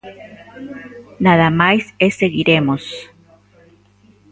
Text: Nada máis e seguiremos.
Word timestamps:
Nada 1.25 1.47
máis 1.61 1.83
e 2.05 2.07
seguiremos. 2.19 2.83